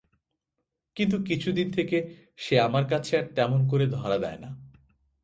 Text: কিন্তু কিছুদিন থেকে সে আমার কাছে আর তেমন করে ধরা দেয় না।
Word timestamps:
কিন্তু 0.97 1.17
কিছুদিন 1.23 1.67
থেকে 1.71 1.97
সে 2.37 2.55
আমার 2.59 2.83
কাছে 2.87 3.11
আর 3.17 3.25
তেমন 3.35 3.59
করে 3.67 3.85
ধরা 3.87 4.17
দেয় 4.17 4.39
না। 4.39 4.49